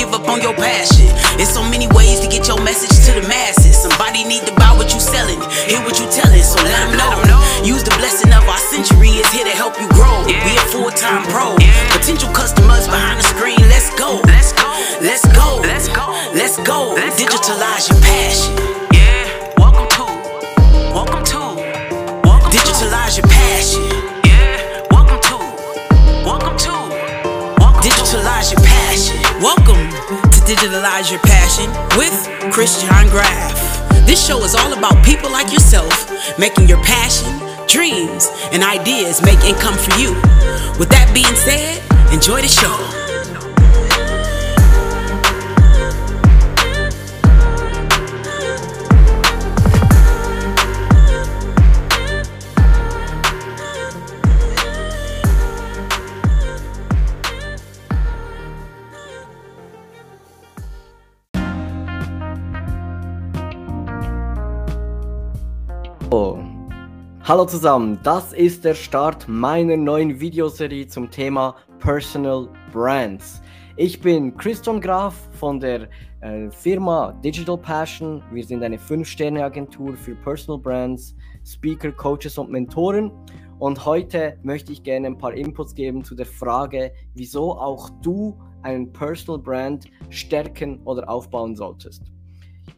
[0.00, 1.12] give up on your passion.
[1.36, 3.76] There's so many ways to get your message to the masses.
[3.76, 7.12] Somebody need to buy what you selling, hear what you telling, so let them know.
[7.62, 10.24] Use the blessing of our century, it's here to help you grow.
[10.24, 11.52] Be a full-time pro.
[11.92, 14.20] Potential customers behind the screen, let's go.
[14.24, 14.72] Let's go.
[15.04, 15.60] Let's go.
[15.68, 16.06] Let's go.
[16.32, 16.96] Let's go.
[16.96, 18.79] Digitalize your passion.
[30.50, 32.12] Digitalize Your Passion with
[32.52, 33.54] Chris John Graff.
[34.04, 37.30] This show is all about people like yourself making your passion,
[37.68, 40.10] dreams, and ideas make income for you.
[40.76, 41.78] With that being said,
[42.12, 43.09] enjoy the show.
[66.12, 66.40] Oh.
[67.22, 73.40] Hallo zusammen, das ist der Start meiner neuen Videoserie zum Thema Personal Brands.
[73.76, 75.88] Ich bin Christian Graf von der
[76.20, 78.24] äh, Firma Digital Passion.
[78.32, 83.12] Wir sind eine 5-Sterne-Agentur für Personal Brands, Speaker, Coaches und Mentoren.
[83.60, 88.36] Und heute möchte ich gerne ein paar Inputs geben zu der Frage, wieso auch du
[88.62, 92.10] einen Personal Brand stärken oder aufbauen solltest.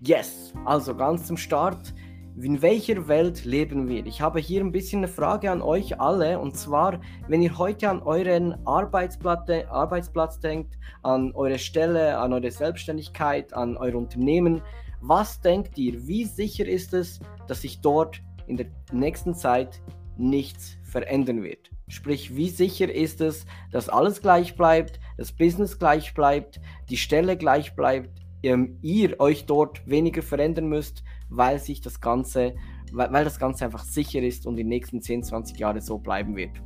[0.00, 1.94] Yes, also ganz zum Start
[2.42, 4.06] in welcher Welt leben wir?
[4.06, 7.88] Ich habe hier ein bisschen eine Frage an euch alle und zwar, wenn ihr heute
[7.90, 14.62] an euren Arbeitsplatz, Arbeitsplatz denkt, an eure Stelle, an eure Selbstständigkeit, an euer Unternehmen,
[15.00, 16.06] was denkt ihr?
[16.06, 19.82] Wie sicher ist es, dass sich dort in der nächsten Zeit
[20.16, 21.70] nichts verändern wird?
[21.88, 27.36] Sprich, wie sicher ist es, dass alles gleich bleibt, das Business gleich bleibt, die Stelle
[27.36, 32.54] gleich bleibt, ihr euch dort weniger verändern müsst, weil sich das Ganze,
[32.92, 36.36] weil, weil das Ganze einfach sicher ist und die nächsten 10, 20 Jahre so bleiben
[36.36, 36.60] wird.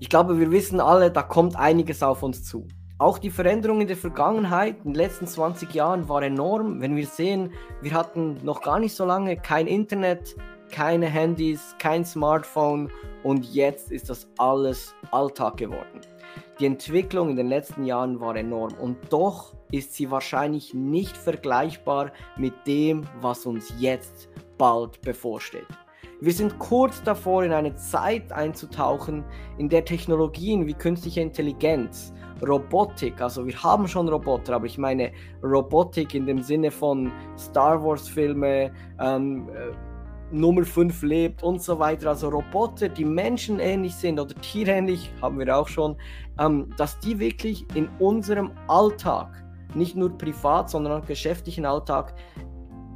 [0.00, 2.66] Ich glaube, wir wissen alle, da kommt einiges auf uns zu.
[2.98, 6.80] Auch die Veränderung in der Vergangenheit, in den letzten 20 Jahren, war enorm.
[6.80, 10.36] Wenn wir sehen, wir hatten noch gar nicht so lange kein Internet,
[10.70, 12.90] keine Handys, kein Smartphone
[13.22, 16.00] und jetzt ist das alles Alltag geworden.
[16.58, 22.12] Die Entwicklung in den letzten Jahren war enorm und doch ist sie wahrscheinlich nicht vergleichbar
[22.36, 24.28] mit dem, was uns jetzt
[24.58, 25.66] bald bevorsteht.
[26.20, 29.24] Wir sind kurz davor, in eine Zeit einzutauchen,
[29.58, 32.12] in der Technologien wie künstliche Intelligenz,
[32.46, 35.12] Robotik, also wir haben schon Roboter, aber ich meine
[35.42, 39.72] Robotik in dem Sinne von Star Wars Filme, ähm, äh,
[40.32, 42.10] Nummer 5 lebt und so weiter.
[42.10, 45.96] Also Roboter, die menschenähnlich sind oder tierähnlich, haben wir auch schon,
[46.38, 49.28] ähm, dass die wirklich in unserem Alltag,
[49.74, 52.14] nicht nur privat, sondern auch geschäftlichen Alltag,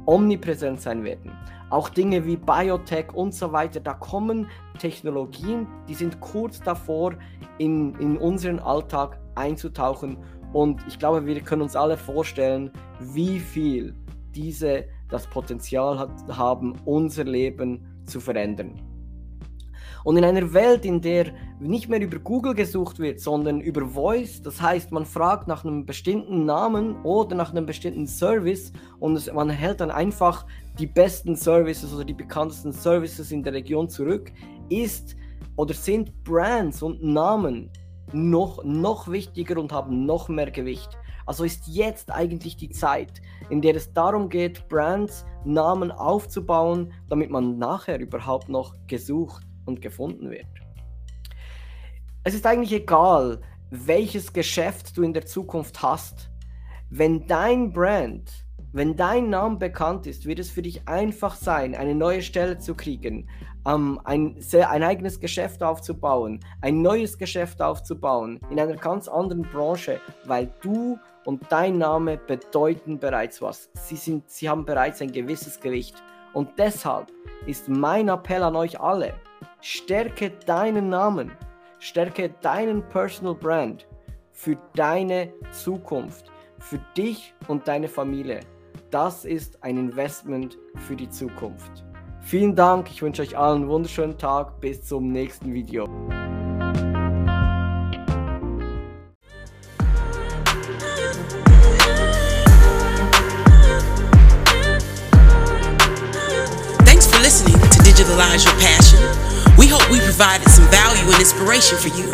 [0.05, 1.31] omnipräsent sein werden.
[1.69, 4.47] Auch Dinge wie Biotech und so weiter, da kommen
[4.79, 7.13] Technologien, die sind kurz davor,
[7.57, 10.17] in, in unseren Alltag einzutauchen.
[10.53, 13.95] Und ich glaube, wir können uns alle vorstellen, wie viel
[14.33, 18.79] diese das Potenzial hat, haben, unser Leben zu verändern.
[20.07, 24.41] Und in einer Welt, in der nicht mehr über Google gesucht wird, sondern über Voice,
[24.41, 29.29] das heißt, man fragt nach einem bestimmten Namen oder nach einem bestimmten Service und es,
[29.29, 30.45] man erhält dann einfach
[30.79, 34.31] die besten Services oder die bekanntesten Services in der Region zurück,
[34.69, 35.17] ist
[35.57, 37.69] oder sind Brands und Namen
[38.13, 40.97] noch, noch wichtiger und haben noch mehr Gewicht.
[41.25, 47.29] Also ist jetzt eigentlich die Zeit, in der es darum geht, Brands, Namen aufzubauen, damit
[47.29, 50.47] man nachher überhaupt noch gesucht und gefunden wird.
[52.23, 56.29] Es ist eigentlich egal, welches Geschäft du in der Zukunft hast.
[56.89, 58.31] Wenn dein Brand,
[58.71, 62.75] wenn dein Name bekannt ist, wird es für dich einfach sein, eine neue Stelle zu
[62.75, 63.29] kriegen,
[63.65, 69.99] ähm, ein, ein eigenes Geschäft aufzubauen, ein neues Geschäft aufzubauen in einer ganz anderen Branche,
[70.25, 73.69] weil du und dein Name bedeuten bereits was.
[73.73, 76.01] Sie, sind, sie haben bereits ein gewisses Gewicht.
[76.33, 77.11] Und deshalb
[77.45, 79.13] ist mein Appell an euch alle,
[79.61, 81.31] stärke deinen Namen,
[81.79, 83.87] stärke deinen Personal Brand
[84.31, 88.41] für deine Zukunft, für dich und deine Familie.
[88.91, 90.57] Das ist ein Investment
[90.87, 91.83] für die Zukunft.
[92.21, 95.85] Vielen Dank, ich wünsche euch allen einen wunderschönen Tag, bis zum nächsten Video.
[106.85, 109.36] Thanks for listening to Digitalize Your Passion.
[109.57, 112.05] We hope we provided some value and inspiration for you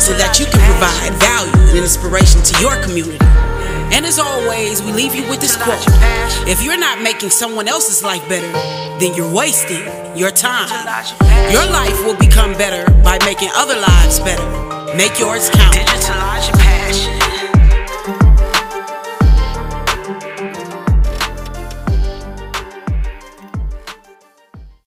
[0.00, 3.18] so that you can provide value and inspiration to your community.
[3.94, 5.82] And as always, we leave you with this quote
[6.46, 8.50] If you're not making someone else's life better,
[8.98, 9.86] then you're wasting
[10.16, 10.68] your time.
[11.50, 14.44] Your life will become better by making other lives better.
[14.96, 15.97] Make yours count.